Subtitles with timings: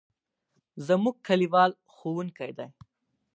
[0.87, 2.67] زموږ کلیوال ښوونکی دی.